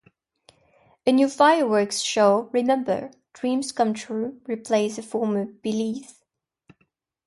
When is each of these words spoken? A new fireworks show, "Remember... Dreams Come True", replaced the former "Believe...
A 1.05 1.11
new 1.11 1.29
fireworks 1.29 1.99
show, 1.99 2.49
"Remember... 2.53 3.11
Dreams 3.33 3.71
Come 3.71 3.93
True", 3.93 4.41
replaced 4.47 4.95
the 4.95 5.03
former 5.03 5.45
"Believe... 5.45 6.15